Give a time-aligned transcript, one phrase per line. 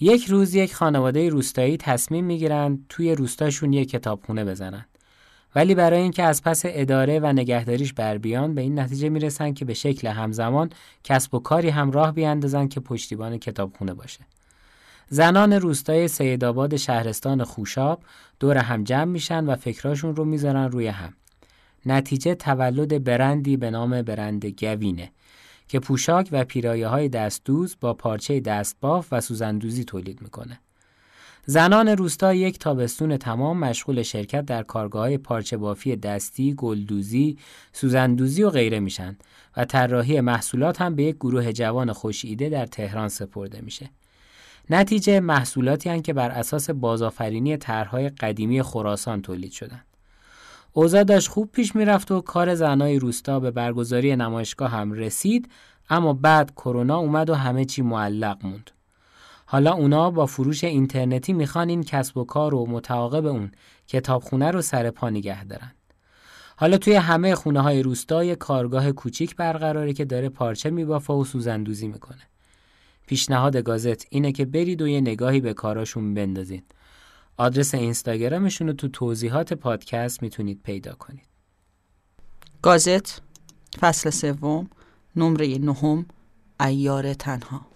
[0.00, 4.84] یک روز یک خانواده روستایی تصمیم می‌گیرند توی روستاشون یک کتابخونه بزنن.
[5.54, 9.64] ولی برای اینکه از پس اداره و نگهداریش بر بیان به این نتیجه می‌رسن که
[9.64, 10.70] به شکل همزمان
[11.04, 14.20] کسب و کاری هم راه بیاندازن که پشتیبان کتابخونه باشه.
[15.08, 18.02] زنان روستای سیدآباد شهرستان خوشاب
[18.40, 21.12] دور هم جمع میشن و فکراشون رو می‌ذارن روی هم.
[21.86, 25.10] نتیجه تولد برندی به نام برند گوینه
[25.68, 30.60] که پوشاک و پیرایه های دستدوز با پارچه دستباف و سوزندوزی تولید می‌کنه.
[31.46, 37.38] زنان روستا یک تابستون تمام مشغول شرکت در کارگاه پارچه بافی دستی، گلدوزی،
[37.72, 39.16] سوزندوزی و غیره میشن
[39.56, 43.90] و طراحی محصولات هم به یک گروه جوان خوش ایده در تهران سپرده میشه.
[44.70, 49.82] نتیجه محصولاتی هن که بر اساس بازآفرینی طرحهای قدیمی خراسان تولید شدن.
[50.76, 55.48] اوضاع داشت خوب پیش می‌رفت و کار زنای روستا به برگزاری نمایشگاه هم رسید
[55.90, 58.70] اما بعد کرونا اومد و همه چی معلق موند.
[59.46, 63.50] حالا اونا با فروش اینترنتی می‌خوان این کسب و کار و متعاقب اون
[63.86, 65.72] کتابخونه رو سر پا نگه دارن.
[66.56, 71.88] حالا توی همه خونه های روستا کارگاه کوچیک برقراره که داره پارچه میبافه و سوزندوزی
[71.88, 72.22] می‌کنه.
[73.06, 76.62] پیشنهاد گازت اینه که برید و یه نگاهی به کاراشون بندازین.
[77.36, 81.26] آدرس اینستاگرامشون رو تو توضیحات پادکست می‌تونید پیدا کنید.
[82.62, 83.22] گازت
[83.80, 84.70] فصل سوم
[85.16, 86.06] نمره نهم
[86.60, 87.73] ایار تنها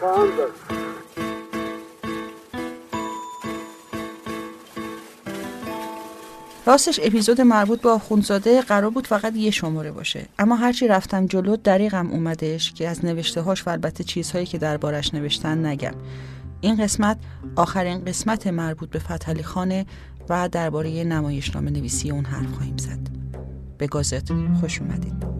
[0.00, 0.28] خواهم
[6.66, 10.26] راستش اپیزود مربوط به آخوندزاده قرار بود فقط یه شماره باشه.
[10.38, 15.14] اما هرچی رفتم جلو دریغم اومدش که از نوشته هاش و البته چیزهایی که دربارش
[15.14, 15.94] نوشتن نگم.
[16.60, 17.18] این قسمت
[17.56, 19.86] آخرین قسمت مربوط به فتحعلی خانه
[20.28, 23.00] و درباره نمایشنامه نویسی اون حرف خواهیم زد.
[23.78, 25.39] به گازت خوش اومدید.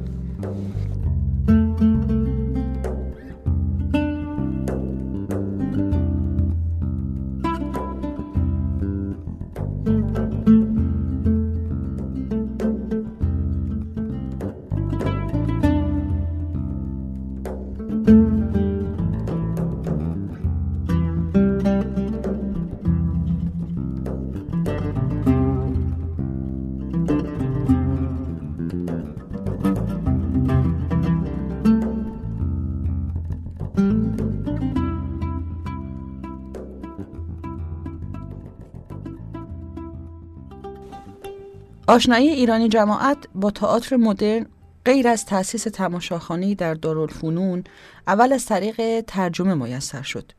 [41.91, 44.47] آشنایی ایرانی جماعت با تئاتر مدرن
[44.85, 47.65] غیر از تأسیس تماشاخانه در دارالفنون
[48.07, 50.33] اول از طریق ترجمه میسر شد.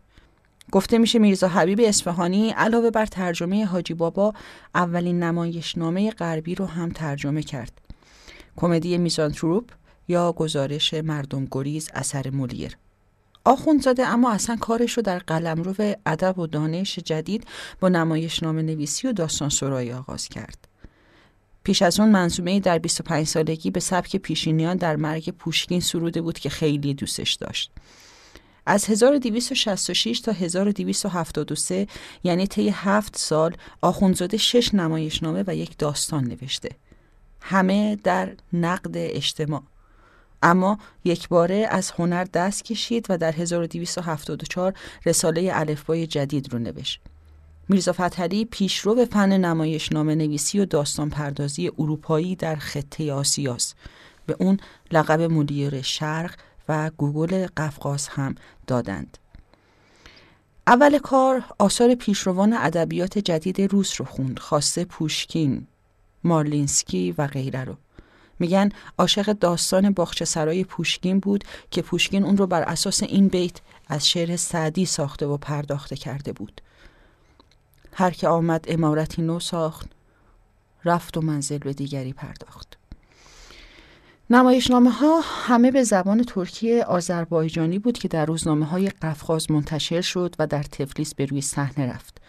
[0.72, 4.34] گفته میشه میرزا حبیب اصفهانی علاوه بر ترجمه حاجی بابا
[4.76, 7.82] اولین نمایشنامه غربی رو هم ترجمه کرد.
[8.56, 9.72] کمدی میزانتروپ
[10.08, 12.78] یا گزارش مردم گریز اثر مولیر.
[13.46, 17.48] آخوندزاده اما اصلا کارش رو در قلمرو ادب و دانش جدید
[17.80, 20.71] با نمایشنامه نویسی و داستان سرایی آغاز کرد.
[21.64, 26.40] پیش از اون منظومه در 25 سالگی به سبک پیشینیان در مرگ پوشکین سروده بود
[26.40, 27.72] که خیلی دوستش داشت.
[28.66, 31.88] از 1266 تا 1273
[32.24, 36.70] یعنی طی هفت سال آخونزاده شش نمایشنامه و یک داستان نوشته.
[37.42, 39.64] همه در نقد اجتماع.
[40.44, 44.74] اما یک باره از هنر دست کشید و در 1274
[45.06, 47.02] رساله الفبای جدید رو نوشت.
[47.70, 53.76] میرزا فتحعلی پیشرو فن نمایشنامه نویسی و داستان پردازی اروپایی در خطه آسیاست
[54.26, 54.58] به اون
[54.92, 56.36] لقب مولیر شرق
[56.70, 58.36] و گوگول قفقاز هم
[58.68, 59.18] دادند.
[60.68, 65.68] اول کار آثار پیشروان ادبیات جدید روس رو خوند خاصه پوشکین
[66.24, 67.76] مارلینسکی و غیره رو.
[68.40, 73.58] میگن عاشق داستان باخچه سرای پوشکین بود که پوشکین اون رو بر اساس این بیت
[73.88, 76.62] از شعر سعدی ساخته و پرداخته کرده بود.
[77.94, 79.90] هر که آمد امارتی نو ساخت
[80.86, 82.78] رفت و منزل به دیگری پرداخت
[84.32, 90.36] نمایشنامه ها همه به زبان ترکی آذربایجانی بود که در روزنامه های قفقاز منتشر شد
[90.40, 92.22] و در تفلیس به روی صحنه رفت.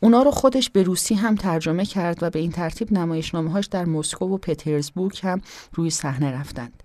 [0.00, 3.84] اونا رو خودش به روسی هم ترجمه کرد و به این ترتیب نمایشنامه هاش در
[3.84, 5.40] مسکو و پترزبورگ هم
[5.74, 6.82] روی صحنه رفتند.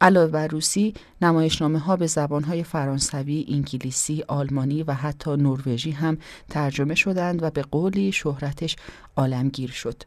[0.00, 6.94] علاوه بر روسی نمایشنامه ها به زبان فرانسوی، انگلیسی، آلمانی و حتی نروژی هم ترجمه
[6.94, 8.76] شدند و به قولی شهرتش
[9.16, 10.02] عالمگیر شد.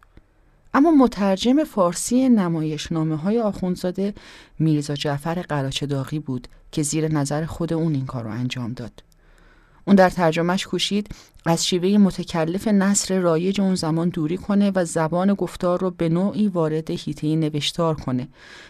[0.73, 4.13] اما مترجم فارسی نمایشنامه های آخوندزاده
[4.59, 9.03] میرزا جعفر قراچه داغی بود که زیر نظر خود اون این کار رو انجام داد.
[9.89, 11.09] اون در ترجمهش کوشید
[11.45, 16.47] از شیوه متکلف نصر رایج اون زمان دوری کنه و زبان گفتار رو به نوعی
[16.47, 18.27] وارد هیته نوشتار کنه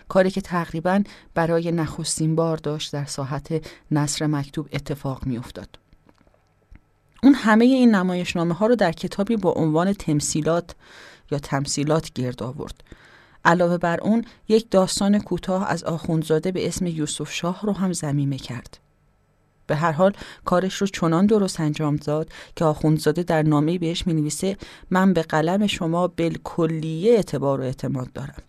[0.07, 5.79] کاری که تقریبا برای نخستین بار داشت در ساحت نصر مکتوب اتفاق میافتاد.
[7.23, 10.75] اون همه این نمایشنامه ها رو در کتابی با عنوان تمثیلات
[11.31, 12.83] یا تمثیلات گرد آورد.
[13.45, 18.37] علاوه بر اون یک داستان کوتاه از آخوندزاده به اسم یوسف شاه رو هم زمینه
[18.37, 18.88] کرد.
[19.69, 20.13] به هر حال
[20.45, 24.57] کارش رو چنان درست انجام داد که آخوندزاده در نامه بهش می نویسه
[24.89, 28.43] من به قلم شما بالکلیه اعتبار و اعتماد دارم.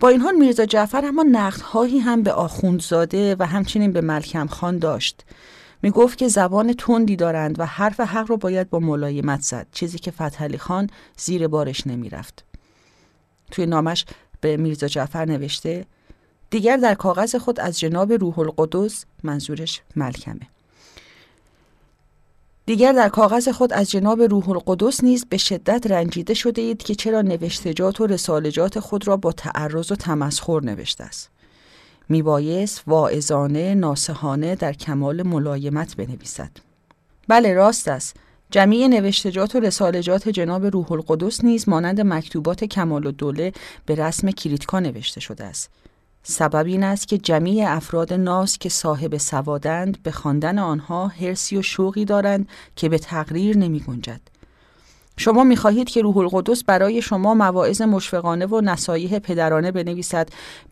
[0.00, 4.78] با این حال میرزا جعفر اما نقدهایی هم به آخوندزاده و همچنین به ملکم خان
[4.78, 5.24] داشت
[5.82, 9.98] می گفت که زبان تندی دارند و حرف حق رو باید با ملایمت زد چیزی
[9.98, 12.44] که فتحعلی خان زیر بارش نمی رفت.
[13.50, 14.04] توی نامش
[14.40, 15.86] به میرزا جعفر نوشته
[16.50, 20.46] دیگر در کاغذ خود از جناب روح القدس منظورش ملکمه
[22.66, 26.94] دیگر در کاغذ خود از جناب روح القدس نیز به شدت رنجیده شده اید که
[26.94, 31.30] چرا نوشتجات و رسالجات خود را با تعرض و تمسخر نوشته است.
[32.08, 36.50] میبایست واعظانه ناسهانه در کمال ملایمت بنویسد.
[37.28, 38.16] بله راست است.
[38.50, 43.52] جمعی نوشتجات و رسالجات جناب روح القدس نیز مانند مکتوبات کمال و دوله
[43.86, 45.70] به رسم کریتکا نوشته شده است.
[46.22, 51.62] سبب این است که جمعی افراد ناس که صاحب سوادند به خواندن آنها حرسی و
[51.62, 54.20] شوقی دارند که به تقریر نمی گنجد.
[55.16, 60.28] شما می خواهید که روح القدس برای شما مواعظ مشفقانه و نصایح پدرانه بنویسد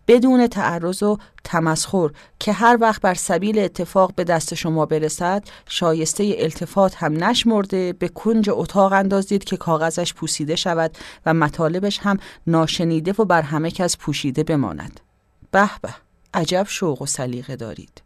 [0.06, 6.34] بدون تعرض و تمسخر که هر وقت بر سبیل اتفاق به دست شما برسد شایسته
[6.38, 12.16] التفات هم نشمرده به کنج اتاق اندازید که کاغذش پوسیده شود و مطالبش هم
[12.46, 15.07] ناشنیده و بر همه کس پوشیده بماند.
[15.50, 15.94] به به.
[16.34, 18.02] عجب شوق و سلیقه دارید.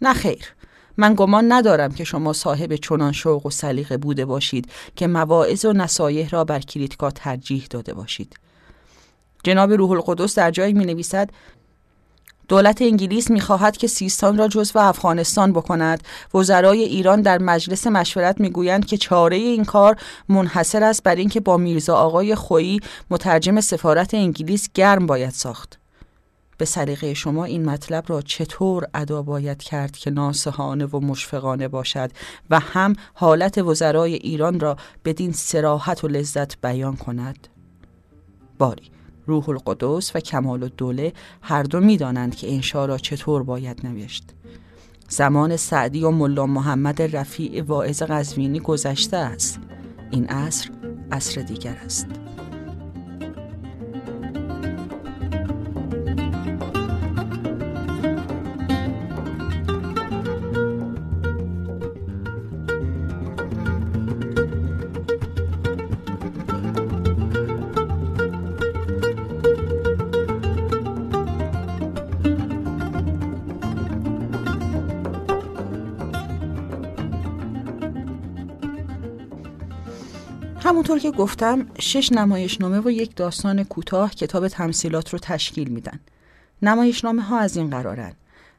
[0.00, 0.54] نه خیر.
[0.96, 5.72] من گمان ندارم که شما صاحب چنان شوق و سلیقه بوده باشید که مواعظ و
[5.72, 8.36] نصایح را بر کریتکا ترجیح داده باشید.
[9.44, 11.30] جناب روح القدس در جایی می نویسد
[12.48, 16.04] دولت انگلیس می خواهد که سیستان را جزو افغانستان بکند.
[16.34, 19.96] وزرای ایران در مجلس مشورت می گویند که چاره این کار
[20.28, 22.80] منحصر است بر اینکه با میرزا آقای خویی
[23.10, 25.81] مترجم سفارت انگلیس گرم باید ساخت.
[26.62, 32.10] به سلیقه شما این مطلب را چطور ادا باید کرد که ناسهانه و مشفقانه باشد
[32.50, 37.48] و هم حالت وزرای ایران را بدین سراحت و لذت بیان کند؟
[38.58, 38.90] باری
[39.26, 41.12] روح القدس و کمال الدوله
[41.42, 44.24] هر دو می‌دانند که انشا را چطور باید نوشت.
[45.08, 49.60] زمان سعدی و ملا محمد رفیع واعظ قزوینی گذشته است.
[50.10, 50.70] این عصر
[51.12, 52.21] عصر دیگر است.
[81.02, 86.00] که گفتم شش نمایشنامه و یک داستان کوتاه کتاب تمثیلات رو تشکیل میدن.
[86.62, 88.12] نمایشنامه ها از این قرارن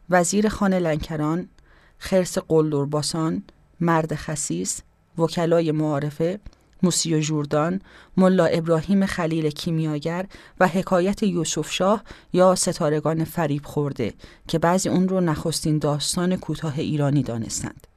[0.10, 1.50] وزیر خانه لنکران،
[1.98, 3.44] خرس قلدرباسان،
[3.80, 4.82] مرد خسیس،
[5.18, 6.40] وکلای معارفه،
[6.84, 7.82] موسی و جوردان،
[8.18, 10.26] ملا ابراهیم خلیل کیمیاگر
[10.60, 12.04] و حکایت یوسف شاه
[12.34, 14.14] یا ستارگان فریب خورده
[14.48, 17.88] که بعضی اون رو نخستین داستان کوتاه ایرانی دانستند.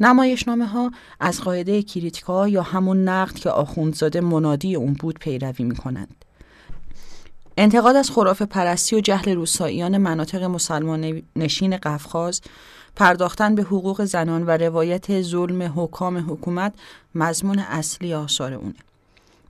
[0.00, 0.90] نمایشنامه ها
[1.20, 6.24] از قاعده کریتیکا یا همون نقد که آخوندزاده منادی اون بود پیروی می کنند.
[7.56, 12.40] انتقاد از خرافه پرستی و جهل روساییان مناطق مسلمان نشین قفقاز
[12.96, 16.74] پرداختن به حقوق زنان و روایت ظلم حکام حکومت
[17.14, 18.74] مضمون اصلی آثار اونه.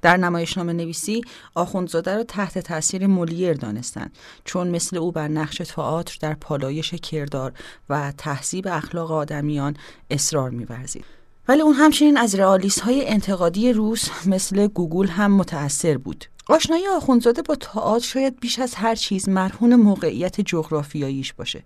[0.03, 1.23] در نمایشنامه نویسی
[1.55, 7.53] آخوندزاده را تحت تاثیر مولیر دانستند چون مثل او بر نقش تئاتر در پالایش کردار
[7.89, 9.77] و تهذیب اخلاق آدمیان
[10.11, 11.05] اصرار می‌ورزید.
[11.49, 16.25] ولی اون همچنین از رئالیست های انتقادی روس مثل گوگل هم متأثر بود.
[16.49, 21.65] آشنایی آخوندزاده با تئاتر شاید بیش از هر چیز مرهون موقعیت جغرافیاییش باشه.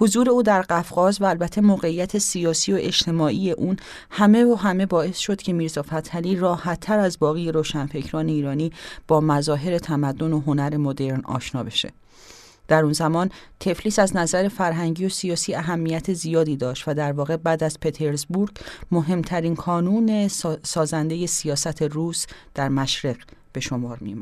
[0.00, 3.76] حضور او در قفقاز و البته موقعیت سیاسی و اجتماعی اون
[4.10, 8.72] همه و همه باعث شد که میرزا فتحعلی راحتتر از باقی روشنفکران ایرانی
[9.08, 11.92] با مظاهر تمدن و هنر مدرن آشنا بشه.
[12.68, 13.30] در اون زمان
[13.60, 18.50] تفلیس از نظر فرهنگی و سیاسی اهمیت زیادی داشت و در واقع بعد از پترزبورگ
[18.90, 20.28] مهمترین کانون
[20.62, 23.16] سازنده سیاست روس در مشرق
[23.52, 24.14] به شمار می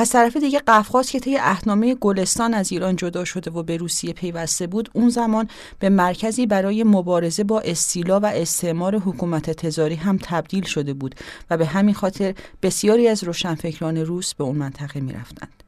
[0.00, 4.12] از طرف دیگه قفقاز که طی اهنامه گلستان از ایران جدا شده و به روسیه
[4.12, 10.18] پیوسته بود اون زمان به مرکزی برای مبارزه با استیلا و استعمار حکومت تزاری هم
[10.22, 11.14] تبدیل شده بود
[11.50, 15.62] و به همین خاطر بسیاری از روشنفکران روس به اون منطقه می‌رفتند.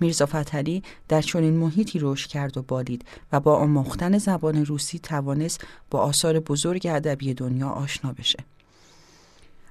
[0.00, 5.60] میرزا فتحعلی در چنین محیطی رشد کرد و بالید و با آموختن زبان روسی توانست
[5.90, 8.38] با آثار بزرگ ادبی دنیا آشنا بشه.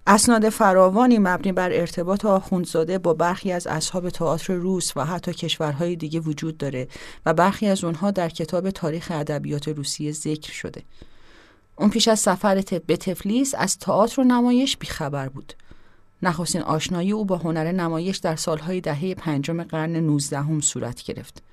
[0.07, 5.95] اسناد فراوانی مبنی بر ارتباط آخوندزاده با برخی از اصحاب تئاتر روس و حتی کشورهای
[5.95, 6.87] دیگه وجود داره
[7.25, 10.83] و برخی از اونها در کتاب تاریخ ادبیات روسیه ذکر شده.
[11.75, 15.53] اون پیش از سفر به تفلیس از تئاتر و نمایش بیخبر بود.
[16.21, 21.43] نخستین آشنایی او با هنر نمایش در سالهای دهه پنجم قرن نوزدهم صورت گرفت.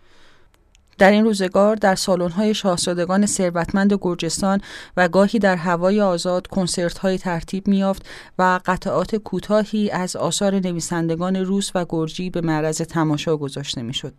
[1.03, 4.61] در این روزگار در سالن‌های شاهزادگان ثروتمند گرجستان
[4.97, 8.07] و گاهی در هوای آزاد کنسرت‌های ترتیب می‌یافت
[8.39, 14.15] و قطعات کوتاهی از آثار نویسندگان روس و گرجی به معرض تماشا گذاشته می‌شد.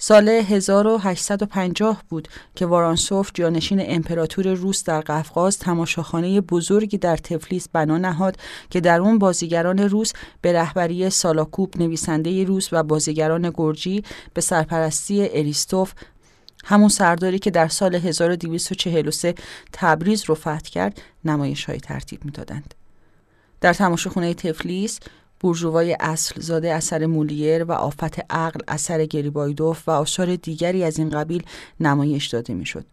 [0.00, 7.98] سال 1850 بود که وارانسوف جانشین امپراتور روس در قفقاز تماشاخانه بزرگی در تفلیس بنا
[7.98, 8.36] نهاد
[8.70, 15.28] که در اون بازیگران روس به رهبری سالاکوب نویسنده روس و بازیگران گرجی به سرپرستی
[15.28, 15.92] اریستوف
[16.64, 19.34] همون سرداری که در سال 1243
[19.72, 22.74] تبریز رو فتح کرد نمایش های ترتیب می‌دادند.
[23.60, 25.00] در تماشاخانه تفلیس
[25.40, 31.10] بورژوای اصل زاده اثر مولیر و آفت عقل اثر گریبایدوف و آثار دیگری از این
[31.10, 31.42] قبیل
[31.80, 32.84] نمایش داده می‌شد.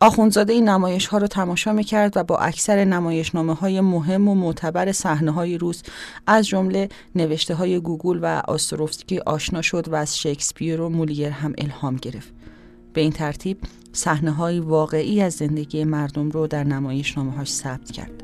[0.00, 4.28] آخونزاده این نمایش ها را تماشا می کرد و با اکثر نمایش نامه های مهم
[4.28, 5.82] و معتبر صحنه های روز
[6.26, 11.54] از جمله نوشته های گوگل و آستروفسکی آشنا شد و از شکسپیر و مولیر هم
[11.58, 12.32] الهام گرفت.
[12.92, 13.58] به این ترتیب
[13.92, 18.22] صحنه های واقعی از زندگی مردم رو در نمایش نامه هاش ثبت کرد.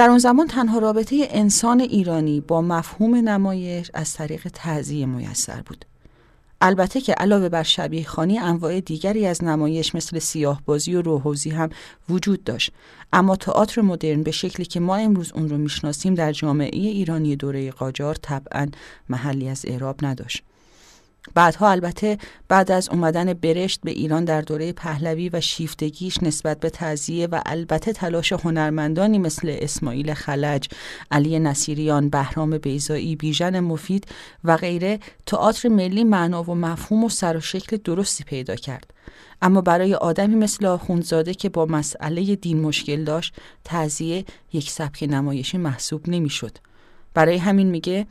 [0.00, 5.84] در اون زمان تنها رابطه انسان ایرانی با مفهوم نمایش از طریق تعذیه میسر بود.
[6.60, 11.50] البته که علاوه بر شبیه خانی انواع دیگری از نمایش مثل سیاه بازی و روحوزی
[11.50, 11.70] هم
[12.08, 12.72] وجود داشت
[13.12, 17.70] اما تئاتر مدرن به شکلی که ما امروز اون رو می‌شناسیم در جامعه ایرانی دوره
[17.70, 18.68] قاجار طبعا
[19.08, 20.42] محلی از اعراب نداشت
[21.34, 26.70] بعدها البته بعد از اومدن برشت به ایران در دوره پهلوی و شیفتگیش نسبت به
[26.70, 30.68] تعذیه و البته تلاش هنرمندانی مثل اسماعیل خلج،
[31.10, 34.06] علی نصیریان، بهرام بیزایی، بیژن مفید
[34.44, 38.90] و غیره تئاتر ملی معنا و مفهوم و سر و شکل درستی پیدا کرد.
[39.42, 43.34] اما برای آدمی مثل آخوندزاده که با مسئله دین مشکل داشت
[43.64, 46.58] تعذیه یک سبک نمایشی محسوب نمی‌شد.
[47.14, 48.06] برای همین میگه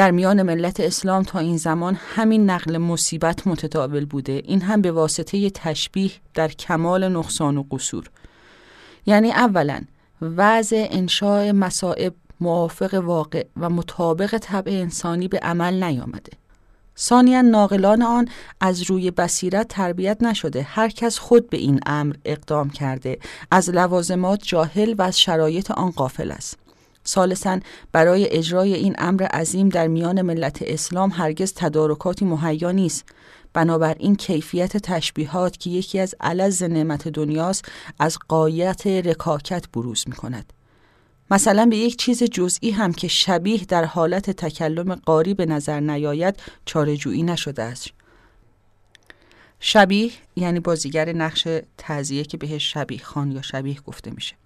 [0.00, 4.42] در میان ملت اسلام تا این زمان همین نقل مصیبت متداول بوده.
[4.44, 8.10] این هم به واسطه تشبیه در کمال نقصان و قصور.
[9.06, 9.80] یعنی اولا
[10.22, 16.32] وضع انشاء مصائب موافق واقع و مطابق طبع انسانی به عمل نیامده.
[16.98, 18.28] ثانیا ناقلان آن
[18.60, 20.62] از روی بصیرت تربیت نشده.
[20.62, 23.18] هر کس خود به این امر اقدام کرده.
[23.50, 26.69] از لوازمات جاهل و از شرایط آن قافل است.
[27.10, 27.60] سالسا
[27.92, 33.04] برای اجرای این امر عظیم در میان ملت اسلام هرگز تدارکاتی مهیا نیست
[33.52, 37.64] بنابراین کیفیت تشبیهات که یکی از علز نعمت دنیاست
[37.98, 40.52] از قایت رکاکت بروز می کند.
[41.30, 46.36] مثلا به یک چیز جزئی هم که شبیه در حالت تکلم قاری به نظر نیاید
[46.64, 47.88] چارجویی نشده است.
[49.60, 51.48] شبیه یعنی بازیگر نقش
[51.78, 54.39] تعذیه که بهش شبیه خان یا شبیه گفته میشه.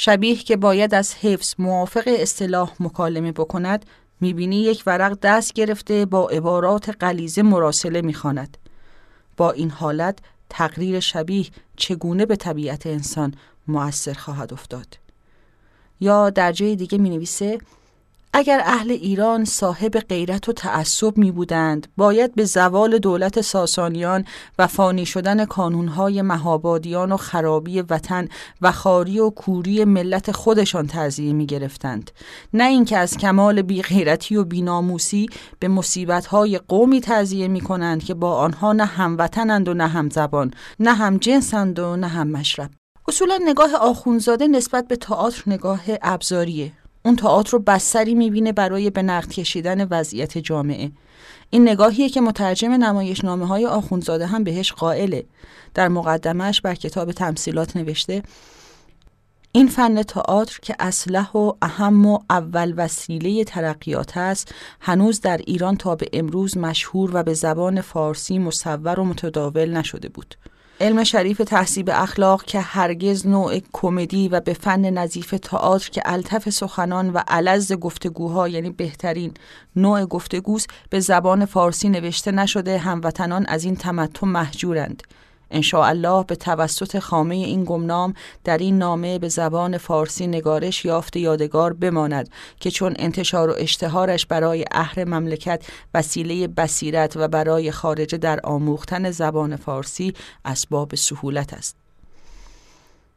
[0.00, 3.86] شبیه که باید از حفظ موافق اصطلاح مکالمه بکند
[4.20, 8.58] می‌بینی یک ورق دست گرفته با عبارات قلیزه مراسله می‌خواند.
[9.36, 10.18] با این حالت
[10.50, 13.34] تقریر شبیه چگونه به طبیعت انسان
[13.68, 14.98] مؤثر خواهد افتاد؟
[16.00, 17.58] یا در جای دیگه می نویسه
[18.32, 24.24] اگر اهل ایران صاحب غیرت و تعصب می بودند باید به زوال دولت ساسانیان
[24.58, 28.28] و فانی شدن کانونهای مهابادیان و خرابی وطن
[28.62, 32.10] و خاری و کوری ملت خودشان تعذیه می گرفتند.
[32.52, 35.26] نه اینکه از کمال بی غیرتی و بیناموسی
[35.58, 40.50] به مصیبتهای قومی تعذیه می کنند که با آنها نه هموطنند و نه هم زبان
[40.80, 42.70] نه هم جنسند و نه هم مشرب.
[43.08, 46.72] اصولا نگاه آخونزاده نسبت به تئاتر نگاه ابزاریه.
[47.08, 50.90] اون تئاتر رو بستری می‌بینه برای به نقد کشیدن وضعیت جامعه.
[51.50, 55.24] این نگاهیه که مترجم نمایش نامه های آخونزاده هم بهش قائله.
[55.74, 58.22] در مقدمش بر کتاب تمثیلات نوشته
[59.52, 65.76] این فن تئاتر که اسلح و اهم و اول وسیله ترقیات است هنوز در ایران
[65.76, 70.34] تا به امروز مشهور و به زبان فارسی مصور و متداول نشده بود.
[70.80, 76.50] علم شریف تحصیب اخلاق که هرگز نوع کمدی و به فن نظیف تئاتر که الطف
[76.50, 79.34] سخنان و علز گفتگوها یعنی بهترین
[79.76, 85.02] نوع گفتگوست به زبان فارسی نوشته نشده هموطنان از این تمتع محجورند.
[85.74, 88.14] الله به توسط خامه این گمنام
[88.44, 92.28] در این نامه به زبان فارسی نگارش یافت یادگار بماند
[92.60, 99.10] که چون انتشار و اشتهارش برای اهر مملکت وسیله بصیرت و برای خارجه در آموختن
[99.10, 100.14] زبان فارسی
[100.44, 101.76] اسباب سهولت است.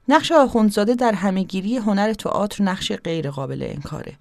[0.07, 4.13] نقش آخوندزاده در همهگیری هنر تئاتر نقش غیر قابل انکاره.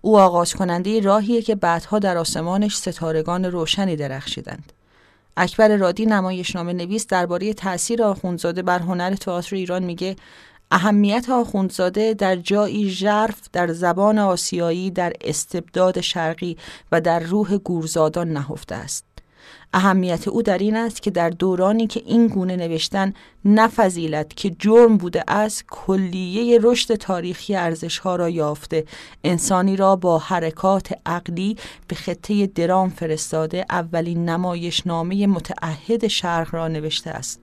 [0.00, 4.72] او آغاز کننده راهیه که بعدها در آسمانش ستارگان روشنی درخشیدند.
[5.36, 10.16] اکبر رادی نمایشنامه نویس درباره تاثیر آخوندزاده بر هنر تئاتر ایران میگه
[10.70, 16.56] اهمیت آخوندزاده در جایی ژرف در زبان آسیایی در استبداد شرقی
[16.92, 19.11] و در روح گورزادان نهفته است.
[19.74, 23.12] اهمیت او در این است که در دورانی که این گونه نوشتن
[23.44, 28.84] نفذیلت که جرم بوده است کلیه رشد تاریخی ارزشها را یافته.
[29.24, 31.56] انسانی را با حرکات عقلی
[31.88, 37.40] به خطه درام فرستاده اولین نمایشنامه متعهد شرق را نوشته است.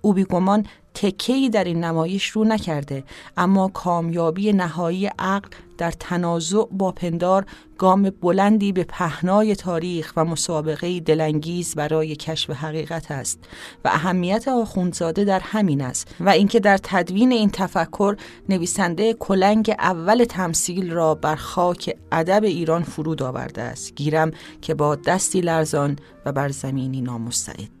[0.00, 0.66] او بیگمان
[1.00, 3.04] تکهی در این نمایش رو نکرده
[3.36, 7.46] اما کامیابی نهایی عقل در تنازع با پندار
[7.78, 13.38] گام بلندی به پهنای تاریخ و مسابقه دلانگیز برای کشف حقیقت است
[13.84, 18.16] و اهمیت آخوندزاده در همین است و اینکه در تدوین این تفکر
[18.48, 23.94] نویسنده کلنگ اول تمثیل را بر خاک ادب ایران فرود آورده است.
[23.94, 24.30] گیرم
[24.62, 27.77] که با دستی لرزان و بر زمینی نامستعد.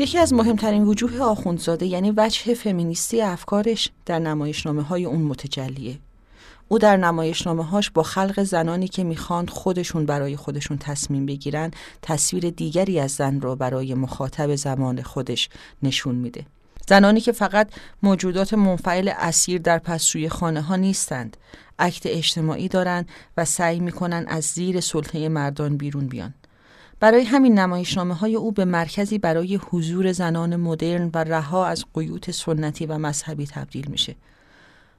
[0.00, 5.98] یکی از مهمترین وجوه آخوندزاده یعنی وجه فمینیستی افکارش در نمایشنامه های اون متجلیه.
[6.68, 11.70] او در نمایشنامه هاش با خلق زنانی که می‌خواند خودشون برای خودشون تصمیم بگیرن
[12.02, 15.48] تصویر دیگری از زن را برای مخاطب زمان خودش
[15.82, 16.46] نشون میده.
[16.88, 17.70] زنانی که فقط
[18.02, 21.36] موجودات منفعل اسیر در پسروی خانه ها نیستند،
[21.78, 26.34] عکت اجتماعی دارند و سعی می‌کنن از زیر سلطه مردان بیرون بیان.
[27.00, 32.30] برای همین نمایشنامه های او به مرکزی برای حضور زنان مدرن و رها از قیوت
[32.30, 34.16] سنتی و مذهبی تبدیل میشه.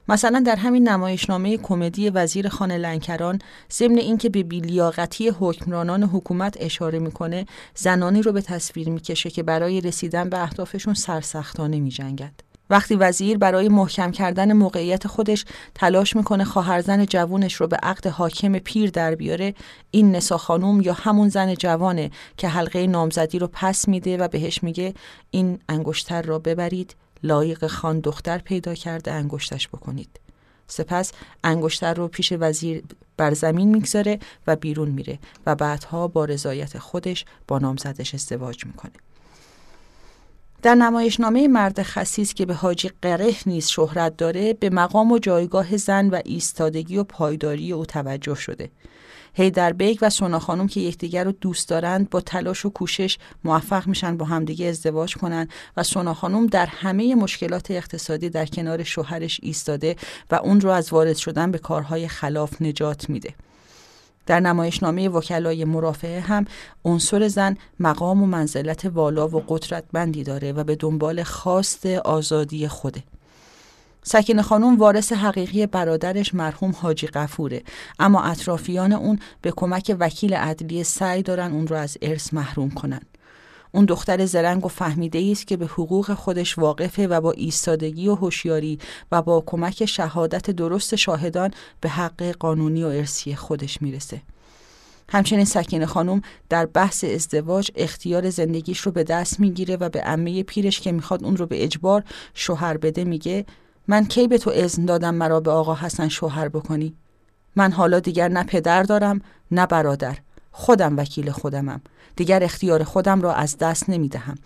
[0.07, 3.39] مثلا در همین نمایشنامه کمدی وزیر خانه لنکران
[3.71, 9.81] ضمن اینکه به بیلیاقتی حکمرانان حکومت اشاره می‌کنه زنانی رو به تصویر می‌کشه که برای
[9.81, 17.05] رسیدن به اهدافشون سرسختانه میجنگد وقتی وزیر برای محکم کردن موقعیت خودش تلاش می‌کنه خواهرزن
[17.05, 19.53] جوونش رو به عقد حاکم پیر در بیاره
[19.91, 24.63] این نسا خانوم یا همون زن جوانه که حلقه نامزدی رو پس میده و بهش
[24.63, 24.93] میگه
[25.31, 30.19] این انگشتر را ببرید لایق خان دختر پیدا کرده انگشتش بکنید.
[30.67, 31.11] سپس
[31.43, 32.83] انگشتر رو پیش وزیر
[33.17, 39.10] بر زمین می‌گذاره و بیرون میره و بعدها با رضایت خودش با نامزدش ازدواج می‌کنه.
[40.61, 45.77] در نمایشنامه مرد خسیس که به حاجی قره نیز شهرت داره به مقام و جایگاه
[45.77, 48.69] زن و ایستادگی و پایداری او توجه شده.
[49.33, 53.87] حیدر بیگ و سونا خانم که یکدیگر رو دوست دارند با تلاش و کوشش موفق
[53.87, 55.47] میشن با همدیگه ازدواج کنن
[55.77, 59.95] و سونا خانم در همه مشکلات اقتصادی در کنار شوهرش ایستاده
[60.31, 63.33] و اون رو از وارد شدن به کارهای خلاف نجات میده.
[64.25, 66.45] در نمایشنامه وکلای مرافعه هم
[66.85, 73.03] عنصر زن مقام و منزلت والا و قدرتمندی داره و به دنبال خواست آزادی خوده.
[74.03, 77.63] سکینه خانم وارث حقیقی برادرش مرحوم حاجی غفوره
[77.99, 83.01] اما اطرافیان اون به کمک وکیل عدلی سعی دارن اون رو از ارث محروم کنن.
[83.71, 88.15] اون دختر زرنگ و فهمیده است که به حقوق خودش واقفه و با ایستادگی و
[88.15, 88.79] هوشیاری
[89.11, 94.21] و با کمک شهادت درست شاهدان به حق قانونی و ارسی خودش می‌رسه.
[95.09, 100.43] همچنین سکینه خانم در بحث ازدواج اختیار زندگیش رو به دست می‌گیره و به عمه
[100.43, 102.03] پیرش که می‌خواد اون رو به اجبار
[102.33, 103.45] شوهر بده میگه
[103.87, 106.95] من کی به تو اذن دادم مرا به آقا حسن شوهر بکنی؟
[107.55, 110.17] من حالا دیگر نه پدر دارم نه برادر
[110.51, 111.81] خودم وکیل خودمم
[112.15, 114.37] دیگر اختیار خودم را از دست نمی دهم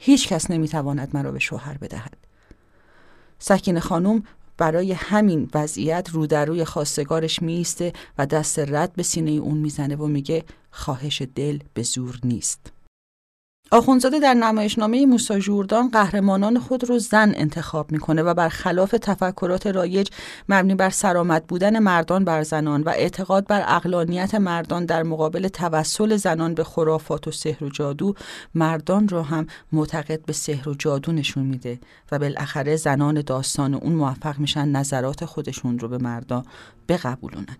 [0.00, 2.16] هیچ کس نمی تواند مرا به شوهر بدهد.
[3.38, 4.22] سکین خانم
[4.56, 9.96] برای همین وضعیت رو در روی خواستگارش میسته و دست رد به سینه اون می‌زنه
[9.96, 12.72] و میگه خواهش دل به زور نیست.
[13.70, 20.08] آخونزاده در نمایشنامه موسا جوردان قهرمانان خود رو زن انتخاب می‌کنه و برخلاف تفکرات رایج
[20.48, 26.16] مبنی بر سرآمد بودن مردان بر زنان و اعتقاد بر اقلانیت مردان در مقابل توسل
[26.16, 28.14] زنان به خرافات و سحر و جادو
[28.54, 31.80] مردان رو هم معتقد به سحر و جادو نشون میده
[32.12, 36.44] و بالاخره زنان داستان اون موفق میشن نظرات خودشون رو به مردان
[36.88, 37.56] بقبولونن.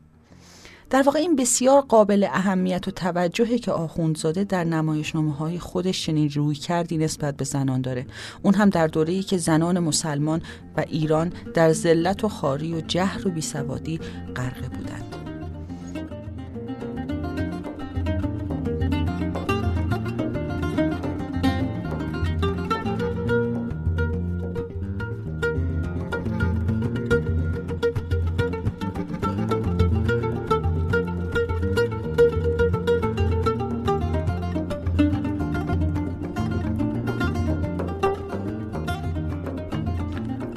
[0.91, 6.31] در واقع این بسیار قابل اهمیت و توجهی که آخوندزاده در نمایشنامه های خودش چنین
[6.31, 8.07] روی کردی نسبت به زنان داره.
[8.43, 10.43] اون هم در دوره‌ای که زنان مسلمان
[10.77, 14.01] و ایران در ذلت و خاری و جهر و بیسوادی
[14.37, 15.34] غرقه بودند.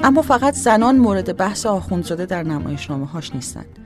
[0.08, 3.78] اما فقط زنان مورد بحث آخوندزاده در نمایشنامه هاش نیستند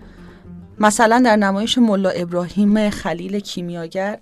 [0.79, 4.19] مثلا در نمایش ملا ابراهیم خلیل کیمیاگر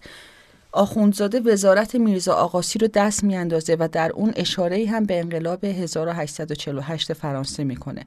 [0.73, 7.13] آخوندزاده وزارت میرزا آقاسی رو دست میاندازه و در اون اشاره هم به انقلاب 1848
[7.13, 8.07] فرانسه می‌کنه.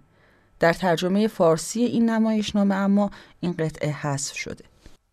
[0.59, 4.65] در ترجمه فارسی این نمایشنامه اما این قطعه حذف شده.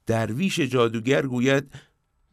[0.07, 1.65] درویش جادوگر گوید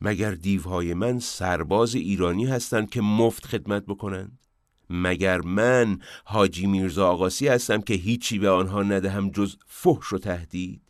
[0.01, 4.46] مگر دیوهای من سرباز ایرانی هستند که مفت خدمت بکنند
[4.89, 10.81] مگر من حاجی میرزا آقاسی هستم که هیچی به آنها ندهم جز فحش و تهدید؟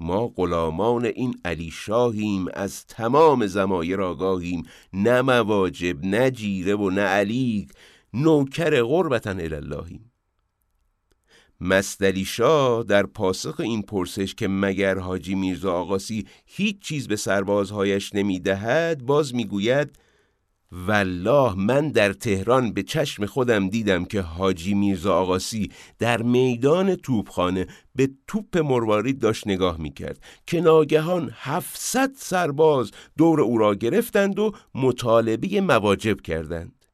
[0.00, 4.62] ما غلامان این علی شاهیم از تمام زمایر آگاهیم.
[4.92, 7.68] نه مواجب نه جیره و نه علیگ
[8.14, 10.12] نوکر غربتا الاللهیم.
[11.60, 18.14] مستلی شاه در پاسخ این پرسش که مگر حاجی میرزا آقاسی هیچ چیز به سربازهایش
[18.14, 19.98] نمی‌دهد باز می‌گوید
[20.74, 27.66] والله من در تهران به چشم خودم دیدم که حاجی میرزا آقاسی در میدان توپخانه
[27.94, 34.52] به توپ مروارید داشت نگاه می‌کرد که ناگهان 700 سرباز دور او را گرفتند و
[34.74, 36.84] مطالبه مواجب کردند.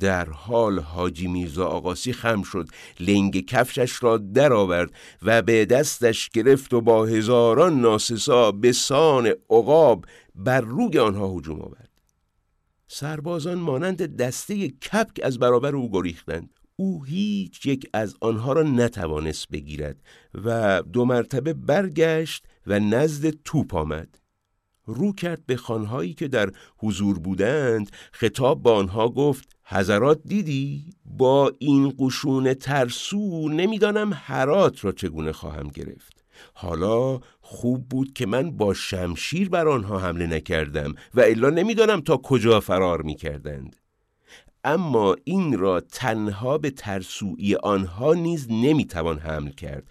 [0.00, 2.68] در حال حاجی میرزا آقاسی خم شد
[3.00, 4.90] لنگ کفشش را درآورد
[5.22, 11.60] و به دستش گرفت و با هزاران ناسسا به سان عقاب بر روی آنها هجوم
[11.60, 11.91] آورد.
[12.94, 16.54] سربازان مانند دسته کپک از برابر او گریختند.
[16.76, 20.02] او هیچ یک از آنها را نتوانست بگیرد
[20.34, 24.18] و دو مرتبه برگشت و نزد توپ آمد.
[24.84, 27.90] رو کرد به خانهایی که در حضور بودند.
[28.12, 35.68] خطاب با آنها گفت حضرات دیدی؟ با این قشون ترسو نمی‌دانم حرات را چگونه خواهم
[35.68, 36.21] گرفت.
[36.54, 42.16] حالا خوب بود که من با شمشیر بر آنها حمله نکردم و الا نمی‌دانم تا
[42.16, 43.76] کجا فرار می‌کردند.
[44.64, 49.84] اما این را تنها به ترسوی آنها نیز نمی‌توان حمل کرد.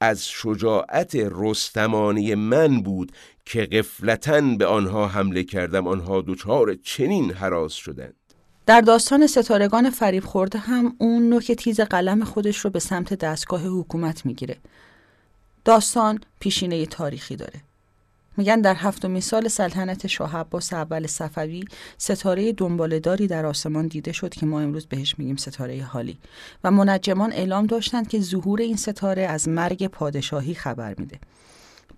[0.00, 3.12] از شجاعت رستمانه من بود
[3.44, 5.86] که قفلتا به آنها حمله کردم.
[5.86, 8.14] آنها دچار چنین حراس شدند.
[8.66, 13.66] در داستان ستارگان فریب خورده هم اون نوک تیز قلم خودش رو به سمت دستگاه
[13.66, 14.56] حکومت می‌گیره.
[15.68, 17.60] داستان پیشینه تاریخی داره.
[18.36, 21.64] میگن در هفتمین سال سلطنت شاه عباس اول صفوی
[21.98, 26.18] ستاره دنبالداری در آسمان دیده شد که ما امروز بهش میگیم ستاره حالی
[26.64, 31.18] و منجمان اعلام داشتند که ظهور این ستاره از مرگ پادشاهی خبر میده.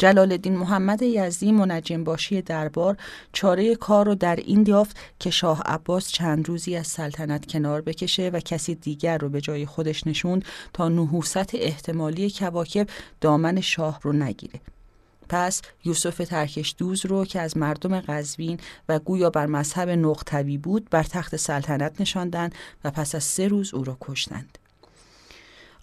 [0.01, 2.97] جلال الدین محمد یزدی منجم باشی دربار
[3.33, 8.31] چاره کار رو در این یافت که شاه عباس چند روزی از سلطنت کنار بکشه
[8.33, 12.87] و کسی دیگر رو به جای خودش نشوند تا نحوست احتمالی کواکب
[13.21, 14.61] دامن شاه رو نگیره
[15.31, 18.59] سپس یوسف ترکش دوز رو که از مردم قزوین
[18.89, 23.75] و گویا بر مذهب نقطوی بود بر تخت سلطنت نشاندند و پس از سه روز
[23.75, 24.59] او را کشتند.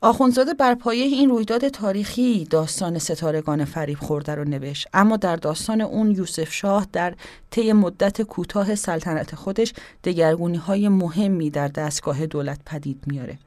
[0.01, 4.88] آخونزاده بر پایه این رویداد تاریخی داستان ستارگان فریب خورده رو نوشت.
[4.93, 7.15] اما در داستان اون یوسف شاه در
[7.51, 13.38] طی مدت کوتاه سلطنت خودش دگرگونی های مهمی در دستگاه دولت پدید میاره.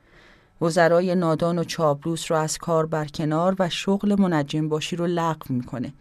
[0.62, 5.92] وزرای نادان و چابروس رو از کار برکنار و شغل منجم باشی رو لغو می‌کنه.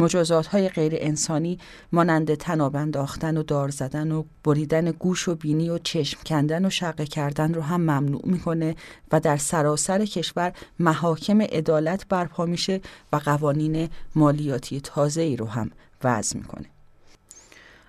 [0.00, 1.58] مجازات های غیر انسانی
[1.92, 6.70] مانند تناب انداختن و دار زدن و بریدن گوش و بینی و چشم کندن و
[6.70, 8.76] شقه کردن رو هم ممنوع می‌کنه
[9.12, 12.80] و در سراسر کشور محاکم عدالت برپا میشه
[13.12, 15.70] و قوانین مالیاتی تازه ای رو هم
[16.04, 16.66] وضع می‌کنه.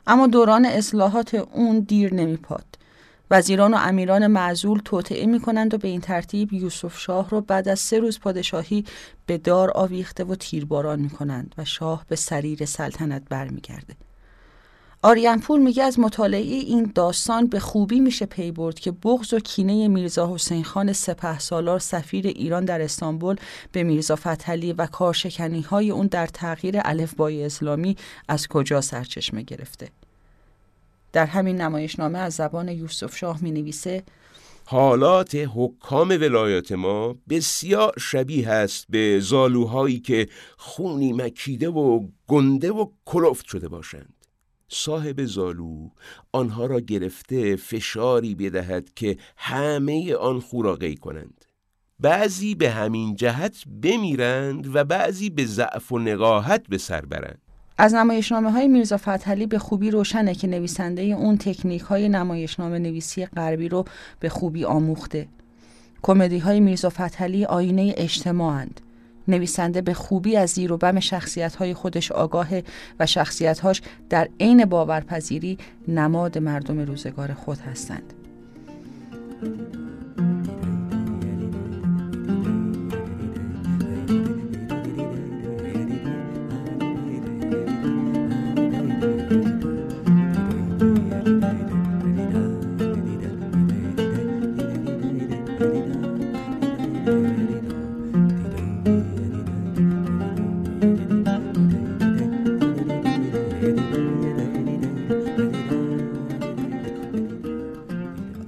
[0.08, 2.66] اما دوران اصلاحات اون دیر نمیپاد.
[3.32, 7.68] وزیران و امیران معزول توطعه می کنند و به این ترتیب یوسف شاه را بعد
[7.70, 8.86] از سه روز پادشاهی
[9.26, 13.96] به دار آویخته و تیرباران می کنند و شاه به سریر سلطنت برمیگرده.
[15.04, 19.88] آریانپور میگه از مطالعه این داستان به خوبی میشه پی برد که بغض و کینه
[19.88, 23.36] میرزا حسین خان سپه سالار سفیر ایران در استانبول
[23.72, 29.90] به میرزا فتحعلی و کارشکنی های اون در تغییر الفبای اسلامی از کجا سرچشمه گرفته.
[31.14, 34.04] در همین نمایشنامه از زبان یوسف شاه می نویسه
[34.66, 42.86] حالات حکام ولایات ما بسیار شبیه است به زالوهایی که خونی مکیده و گنده و
[43.06, 44.14] کلفت شده باشند.
[44.70, 45.90] صاحب زالو
[46.32, 51.46] آنها را گرفته فشاری بدهد که همه آن خو را قی کنند.
[52.00, 57.51] بعضی به همین جهت بمیرند و بعضی به ضعف و نقاهت به سر برند.
[57.82, 63.26] از نمایشنامه های میرزا فتحعلی به خوبی روشنه که نویسنده اون تکنیک های نمایشنامه نویسی
[63.26, 63.86] غربی رو
[64.20, 65.28] به خوبی آموخته.
[66.02, 68.82] کمدی های میرزا فتحعلی آینه اجتماعند.
[69.28, 72.48] نویسنده به خوبی از زیر و بم شخصیت های خودش آگاه
[73.00, 78.21] و شخصیت هاش در عین باورپذیری نماد مردم روزگار خود هستند.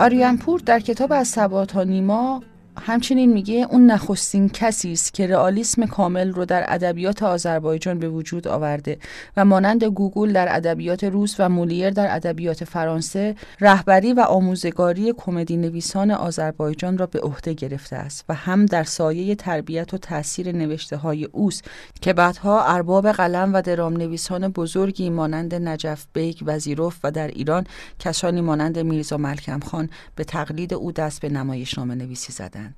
[0.04, 2.44] آریانپور در کتاب از صبا تا نیما
[2.86, 8.48] همچنین میگه اون نخستین کسی است که رئالیسم کامل رو در ادبیات آذربایجان به وجود
[8.48, 8.98] آورده
[9.38, 15.58] و مانند گوگول در ادبیات روس و مولیر در ادبیات فرانسه رهبری و آموزگاری کمدی
[15.58, 20.98] نویسان آذربایجان را به عهده گرفته است و هم در سایه تربیت و تاثیر نوشته
[20.98, 21.64] های اوست
[22.02, 27.64] که بعدها ارباب قلم و درام نویسان بزرگی مانند نجف بیگ وزیروف و در ایران
[28.00, 32.73] کسانی مانند میرزا ملکم خان به تقلید او دست به نمایشنامه نویسی زدند.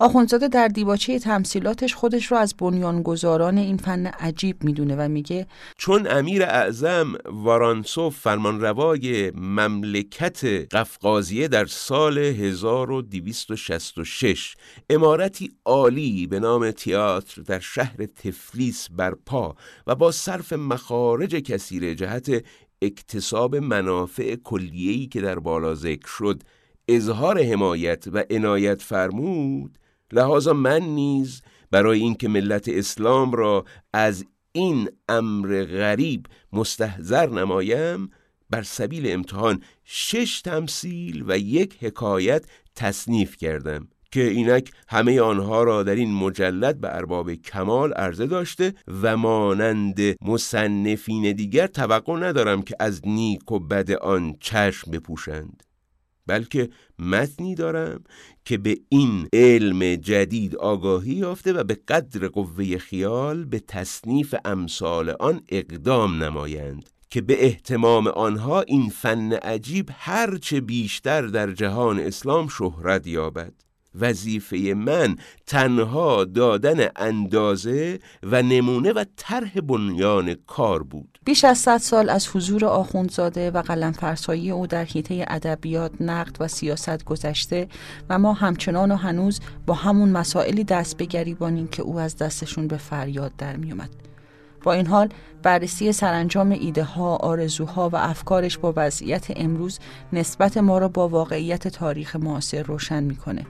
[0.00, 6.06] آخونزاده در دیباچه تمثیلاتش خودش رو از بنیانگذاران این فن عجیب می‌دونه و میگه چون
[6.10, 14.54] امیر اعظم وارانسوف فرمانروای مملکت قفقازیه در سال 1266
[14.90, 19.54] امارتی عالی به نام تئاتر در شهر تفلیس برپا
[19.86, 22.44] و با صرف مخارج کثیر جهت
[22.82, 26.42] اکتساب منافع کلیه‌ای که در بالا ذکر شد
[26.88, 29.78] اظهار حمایت و عنایت فرمود
[30.12, 38.10] لحاظا من نیز برای اینکه ملت اسلام را از این امر غریب مستحضر نمایم
[38.50, 42.44] بر سبیل امتحان شش تمثیل و یک حکایت
[42.76, 48.74] تصنیف کردم که اینک همه آنها را در این مجلد به ارباب کمال عرضه داشته
[49.02, 55.62] و مانند مصنفین دیگر توقع ندارم که از نیک و بد آن چشم بپوشند.
[56.30, 58.04] بلکه متنی دارم
[58.44, 65.10] که به این علم جدید آگاهی یافته و به قدر قوه خیال به تصنیف امثال
[65.20, 72.48] آن اقدام نمایند که به احتمام آنها این فن عجیب هرچه بیشتر در جهان اسلام
[72.48, 73.52] شهرت یابد.
[74.00, 81.78] وظیفه من تنها دادن اندازه و نمونه و طرح بنیان کار بود بیش از صد
[81.78, 87.68] سال از حضور آخوندزاده و قلم فرسایی او در حیطه ادبیات نقد و سیاست گذشته
[88.08, 92.76] و ما همچنان و هنوز با همون مسائلی دست بگریبانیم که او از دستشون به
[92.76, 93.90] فریاد در میومد
[94.62, 95.08] با این حال
[95.42, 99.78] بررسی سرانجام ایده ها، آرزوها و افکارش با وضعیت امروز
[100.12, 103.46] نسبت ما را با واقعیت تاریخ معاصر روشن می‌کنه.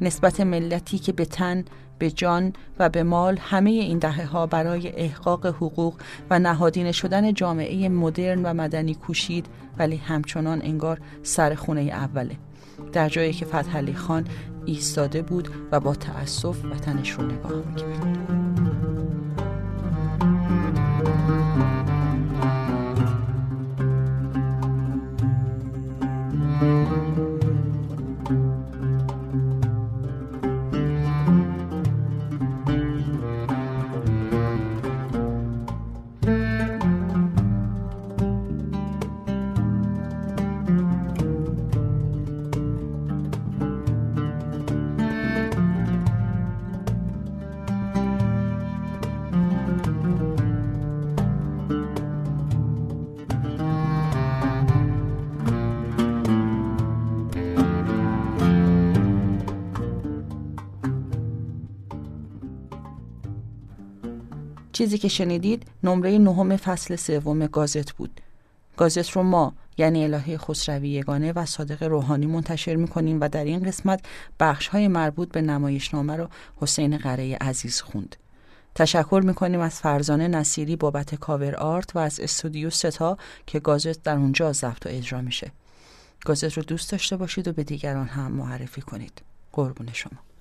[0.00, 1.64] نسبت ملتی که به تن،
[1.98, 5.94] به جان و به مال همه این دهه ها برای احقاق حقوق
[6.30, 9.46] و نهادینه شدن جامعه مدرن و مدنی کوشید
[9.78, 12.36] ولی همچنان انگار سر خونه اوله.
[12.92, 14.24] در جایی که فتح خان
[14.64, 18.34] ایستاده بود و با تأسف وطنش رو نگاه می‌کرد.
[64.84, 68.20] چیزی که شنیدید نمره نهم فصل سوم گازت بود.
[68.76, 73.62] گازت رو ما یعنی الهه خسروی یگانه و صادق روحانی منتشر می‌کنیم و در این
[73.62, 74.04] قسمت
[74.40, 78.16] بخش های مربوط به نمایشنامه رو حسین قره عزیز خوند.
[78.74, 84.16] تشکر می‌کنیم از فرزانه نصیری بابت کاور آرت و از استودیو ستا که گازت در
[84.16, 85.52] اونجا ضبط و اجرا میشه.
[86.24, 89.22] گازت رو دوست داشته باشید و به دیگران هم معرفی کنید.
[89.52, 90.33] قربون شما.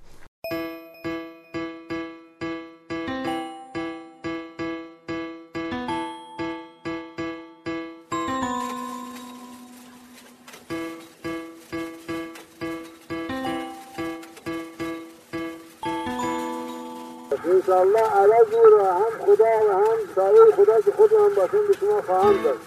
[20.16, 22.58] سایه خدا که خود هم باشن به شما خواهم داد.